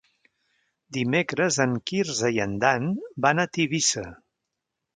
Dimecres 0.97 1.59
en 1.67 1.75
Quirze 1.91 2.33
i 2.37 2.41
en 2.47 2.55
Dan 2.65 2.89
van 3.27 3.43
a 3.43 3.49
Tivissa. 3.59 4.07